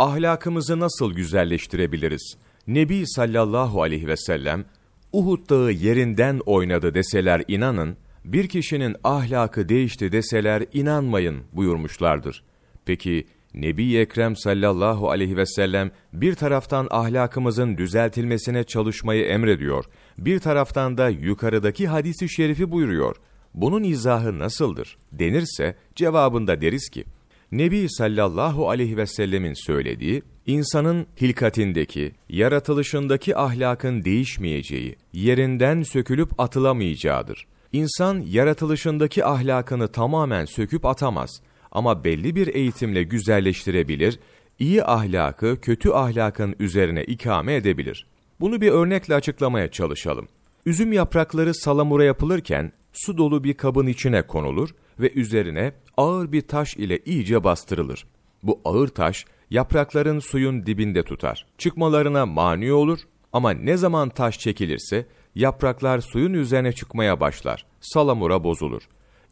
Ahlakımızı 0.00 0.80
nasıl 0.80 1.12
güzelleştirebiliriz? 1.12 2.36
Nebi 2.66 3.04
sallallahu 3.06 3.82
aleyhi 3.82 4.06
ve 4.06 4.16
sellem, 4.16 4.64
Uhud 5.12 5.50
dağı 5.50 5.72
yerinden 5.72 6.40
oynadı 6.46 6.94
deseler 6.94 7.44
inanın, 7.48 7.96
bir 8.24 8.48
kişinin 8.48 8.96
ahlakı 9.04 9.68
değişti 9.68 10.12
deseler 10.12 10.64
inanmayın 10.72 11.42
buyurmuşlardır. 11.52 12.44
Peki 12.84 13.26
Nebi 13.54 13.96
Ekrem 13.96 14.36
sallallahu 14.36 15.10
aleyhi 15.10 15.36
ve 15.36 15.46
sellem 15.46 15.90
bir 16.12 16.34
taraftan 16.34 16.88
ahlakımızın 16.90 17.76
düzeltilmesine 17.76 18.64
çalışmayı 18.64 19.24
emrediyor, 19.24 19.84
bir 20.18 20.38
taraftan 20.38 20.98
da 20.98 21.08
yukarıdaki 21.08 21.88
hadisi 21.88 22.28
şerifi 22.28 22.70
buyuruyor. 22.70 23.16
Bunun 23.54 23.82
izahı 23.82 24.38
nasıldır? 24.38 24.98
Denirse 25.12 25.76
cevabında 25.94 26.60
deriz 26.60 26.88
ki, 26.88 27.04
Nebi 27.52 27.86
sallallahu 27.88 28.70
aleyhi 28.70 28.96
ve 28.96 29.06
sellemin 29.06 29.54
söylediği, 29.54 30.22
insanın 30.46 31.06
hilkatindeki, 31.20 32.12
yaratılışındaki 32.28 33.36
ahlakın 33.36 34.04
değişmeyeceği, 34.04 34.96
yerinden 35.12 35.82
sökülüp 35.82 36.40
atılamayacağıdır. 36.40 37.46
İnsan 37.72 38.20
yaratılışındaki 38.26 39.24
ahlakını 39.24 39.88
tamamen 39.88 40.44
söküp 40.44 40.84
atamaz 40.84 41.30
ama 41.72 42.04
belli 42.04 42.36
bir 42.36 42.54
eğitimle 42.54 43.02
güzelleştirebilir, 43.02 44.18
iyi 44.58 44.84
ahlakı 44.84 45.60
kötü 45.60 45.90
ahlakın 45.90 46.56
üzerine 46.58 47.04
ikame 47.04 47.54
edebilir. 47.54 48.06
Bunu 48.40 48.60
bir 48.60 48.70
örnekle 48.70 49.14
açıklamaya 49.14 49.70
çalışalım. 49.70 50.28
Üzüm 50.66 50.92
yaprakları 50.92 51.54
salamura 51.54 52.04
yapılırken 52.04 52.72
su 52.92 53.18
dolu 53.18 53.44
bir 53.44 53.54
kabın 53.54 53.86
içine 53.86 54.22
konulur 54.22 54.70
ve 55.00 55.12
üzerine 55.12 55.72
ağır 55.96 56.32
bir 56.32 56.40
taş 56.40 56.76
ile 56.76 56.98
iyice 57.04 57.44
bastırılır. 57.44 58.06
Bu 58.42 58.60
ağır 58.64 58.88
taş 58.88 59.24
yaprakların 59.50 60.18
suyun 60.18 60.66
dibinde 60.66 61.02
tutar. 61.02 61.46
Çıkmalarına 61.58 62.26
mani 62.26 62.72
olur 62.72 62.98
ama 63.32 63.50
ne 63.50 63.76
zaman 63.76 64.08
taş 64.08 64.38
çekilirse 64.38 65.06
yapraklar 65.34 66.00
suyun 66.00 66.34
üzerine 66.34 66.72
çıkmaya 66.72 67.20
başlar. 67.20 67.66
Salamura 67.80 68.44
bozulur. 68.44 68.82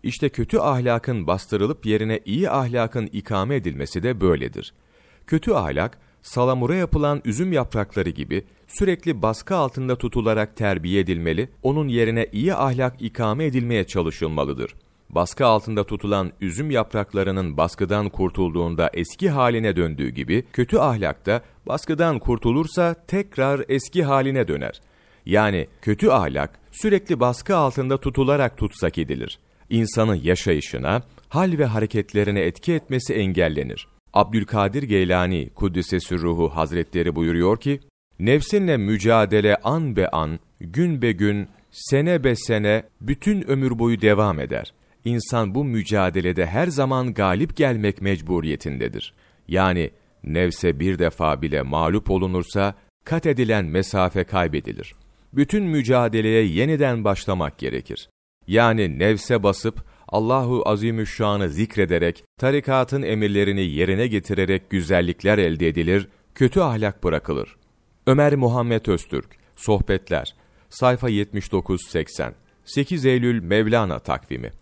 İşte 0.02 0.28
kötü 0.28 0.58
ahlakın 0.58 1.26
bastırılıp 1.26 1.86
yerine 1.86 2.20
iyi 2.24 2.50
ahlakın 2.50 3.06
ikame 3.06 3.56
edilmesi 3.56 4.02
de 4.02 4.20
böyledir. 4.20 4.74
Kötü 5.26 5.52
ahlak, 5.52 5.98
salamura 6.22 6.74
yapılan 6.74 7.22
üzüm 7.24 7.52
yaprakları 7.52 8.10
gibi 8.10 8.44
sürekli 8.68 9.22
baskı 9.22 9.56
altında 9.56 9.96
tutularak 9.96 10.56
terbiye 10.56 11.00
edilmeli, 11.00 11.48
onun 11.62 11.88
yerine 11.88 12.26
iyi 12.32 12.54
ahlak 12.54 13.02
ikame 13.02 13.44
edilmeye 13.44 13.84
çalışılmalıdır. 13.84 14.74
Baskı 15.10 15.46
altında 15.46 15.84
tutulan 15.84 16.32
üzüm 16.40 16.70
yapraklarının 16.70 17.56
baskıdan 17.56 18.08
kurtulduğunda 18.08 18.90
eski 18.94 19.30
haline 19.30 19.76
döndüğü 19.76 20.08
gibi, 20.08 20.44
kötü 20.52 20.78
ahlak 20.78 21.26
da 21.26 21.42
baskıdan 21.66 22.18
kurtulursa 22.18 22.94
tekrar 23.06 23.64
eski 23.68 24.04
haline 24.04 24.48
döner. 24.48 24.80
Yani 25.26 25.68
kötü 25.82 26.08
ahlak 26.08 26.60
sürekli 26.72 27.20
baskı 27.20 27.56
altında 27.56 27.96
tutularak 27.96 28.56
tutsak 28.56 28.98
edilir. 28.98 29.38
İnsanın 29.70 30.14
yaşayışına, 30.14 31.02
hal 31.28 31.58
ve 31.58 31.64
hareketlerine 31.64 32.40
etki 32.40 32.72
etmesi 32.72 33.14
engellenir. 33.14 33.88
Abdülkadir 34.12 34.82
Geylani 34.82 35.50
Kuddisesi 35.54 36.18
Ruhu 36.18 36.48
Hazretleri 36.48 37.14
buyuruyor 37.14 37.60
ki, 37.60 37.80
Nefsinle 38.20 38.76
mücadele 38.76 39.56
an 39.56 39.96
be 39.96 40.08
an, 40.08 40.38
gün 40.60 41.02
be 41.02 41.12
gün, 41.12 41.48
sene 41.70 42.24
be 42.24 42.36
sene, 42.36 42.82
bütün 43.00 43.48
ömür 43.48 43.78
boyu 43.78 44.00
devam 44.00 44.40
eder. 44.40 44.72
İnsan 45.04 45.54
bu 45.54 45.64
mücadelede 45.64 46.46
her 46.46 46.66
zaman 46.66 47.14
galip 47.14 47.56
gelmek 47.56 48.02
mecburiyetindedir. 48.02 49.14
Yani 49.48 49.90
nefse 50.24 50.80
bir 50.80 50.98
defa 50.98 51.42
bile 51.42 51.62
mağlup 51.62 52.10
olunursa, 52.10 52.74
kat 53.04 53.26
edilen 53.26 53.64
mesafe 53.64 54.24
kaybedilir. 54.24 54.94
Bütün 55.32 55.64
mücadeleye 55.64 56.44
yeniden 56.44 57.04
başlamak 57.04 57.58
gerekir. 57.58 58.08
Yani 58.46 58.98
nefse 58.98 59.42
basıp, 59.42 59.84
Allahu 60.08 60.62
Azimüşşan'ı 60.66 61.48
zikrederek, 61.48 62.24
tarikatın 62.38 63.02
emirlerini 63.02 63.64
yerine 63.64 64.06
getirerek 64.06 64.70
güzellikler 64.70 65.38
elde 65.38 65.68
edilir, 65.68 66.08
kötü 66.34 66.60
ahlak 66.60 67.04
bırakılır. 67.04 67.56
Ömer 68.06 68.36
Muhammed 68.36 68.86
Öztürk, 68.86 69.36
Sohbetler, 69.56 70.34
sayfa 70.70 71.10
79-80, 71.10 72.32
8 72.64 73.06
Eylül 73.06 73.42
Mevlana 73.42 73.98
takvimi 73.98 74.52